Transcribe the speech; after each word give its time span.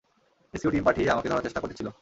Rescue 0.53 0.71
team 0.71 0.83
পাঠিয়ে 0.83 1.09
আমাকে 1.09 1.27
ধরার 1.29 1.43
চেষ্টা 1.43 1.59
করেছিল। 1.59 1.87